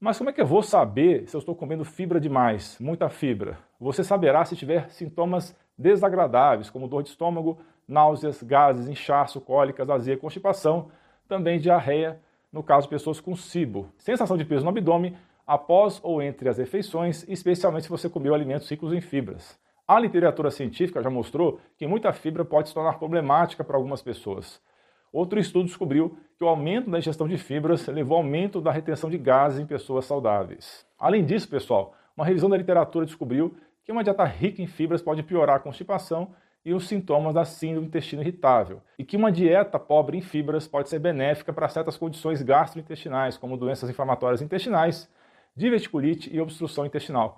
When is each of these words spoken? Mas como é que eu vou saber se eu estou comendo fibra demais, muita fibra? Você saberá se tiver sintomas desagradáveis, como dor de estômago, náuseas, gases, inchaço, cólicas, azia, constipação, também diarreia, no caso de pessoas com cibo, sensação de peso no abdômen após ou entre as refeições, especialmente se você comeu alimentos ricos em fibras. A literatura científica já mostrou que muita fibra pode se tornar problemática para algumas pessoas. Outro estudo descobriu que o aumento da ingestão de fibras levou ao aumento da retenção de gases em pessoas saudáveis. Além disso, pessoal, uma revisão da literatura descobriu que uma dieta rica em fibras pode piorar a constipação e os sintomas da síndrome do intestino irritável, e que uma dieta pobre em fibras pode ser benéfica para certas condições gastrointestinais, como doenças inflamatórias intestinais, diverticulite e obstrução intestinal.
Mas 0.00 0.16
como 0.16 0.30
é 0.30 0.32
que 0.32 0.40
eu 0.40 0.46
vou 0.46 0.62
saber 0.62 1.26
se 1.26 1.34
eu 1.34 1.40
estou 1.40 1.56
comendo 1.56 1.84
fibra 1.84 2.20
demais, 2.20 2.78
muita 2.78 3.08
fibra? 3.08 3.58
Você 3.80 4.04
saberá 4.04 4.44
se 4.44 4.54
tiver 4.54 4.88
sintomas 4.90 5.56
desagradáveis, 5.76 6.70
como 6.70 6.86
dor 6.86 7.02
de 7.02 7.08
estômago, 7.08 7.58
náuseas, 7.86 8.40
gases, 8.40 8.88
inchaço, 8.88 9.40
cólicas, 9.40 9.90
azia, 9.90 10.16
constipação, 10.16 10.88
também 11.26 11.58
diarreia, 11.58 12.20
no 12.52 12.62
caso 12.62 12.86
de 12.86 12.90
pessoas 12.90 13.18
com 13.18 13.34
cibo, 13.34 13.88
sensação 13.98 14.36
de 14.36 14.44
peso 14.44 14.62
no 14.62 14.70
abdômen 14.70 15.16
após 15.44 15.98
ou 16.04 16.22
entre 16.22 16.48
as 16.48 16.58
refeições, 16.58 17.24
especialmente 17.26 17.84
se 17.84 17.90
você 17.90 18.08
comeu 18.08 18.32
alimentos 18.32 18.70
ricos 18.70 18.92
em 18.92 19.00
fibras. 19.00 19.58
A 19.86 19.98
literatura 19.98 20.52
científica 20.52 21.02
já 21.02 21.10
mostrou 21.10 21.58
que 21.76 21.88
muita 21.88 22.12
fibra 22.12 22.44
pode 22.44 22.68
se 22.68 22.74
tornar 22.74 22.98
problemática 22.98 23.64
para 23.64 23.76
algumas 23.76 24.00
pessoas. 24.00 24.60
Outro 25.12 25.38
estudo 25.38 25.66
descobriu 25.66 26.16
que 26.36 26.44
o 26.44 26.48
aumento 26.48 26.90
da 26.90 26.98
ingestão 26.98 27.26
de 27.26 27.36
fibras 27.36 27.86
levou 27.86 28.16
ao 28.16 28.22
aumento 28.22 28.60
da 28.60 28.70
retenção 28.70 29.10
de 29.10 29.18
gases 29.18 29.58
em 29.58 29.66
pessoas 29.66 30.04
saudáveis. 30.04 30.86
Além 30.98 31.24
disso, 31.24 31.48
pessoal, 31.48 31.94
uma 32.16 32.24
revisão 32.24 32.48
da 32.48 32.56
literatura 32.56 33.06
descobriu 33.06 33.56
que 33.84 33.92
uma 33.92 34.04
dieta 34.04 34.24
rica 34.24 34.62
em 34.62 34.66
fibras 34.66 35.02
pode 35.02 35.22
piorar 35.22 35.56
a 35.56 35.60
constipação 35.60 36.30
e 36.64 36.74
os 36.74 36.86
sintomas 36.86 37.34
da 37.34 37.44
síndrome 37.44 37.86
do 37.86 37.88
intestino 37.88 38.22
irritável, 38.22 38.82
e 38.98 39.04
que 39.04 39.16
uma 39.16 39.32
dieta 39.32 39.78
pobre 39.78 40.18
em 40.18 40.20
fibras 40.20 40.68
pode 40.68 40.88
ser 40.88 40.98
benéfica 40.98 41.52
para 41.52 41.68
certas 41.68 41.96
condições 41.96 42.42
gastrointestinais, 42.42 43.38
como 43.38 43.56
doenças 43.56 43.88
inflamatórias 43.88 44.42
intestinais, 44.42 45.10
diverticulite 45.56 46.34
e 46.34 46.40
obstrução 46.40 46.84
intestinal. 46.84 47.36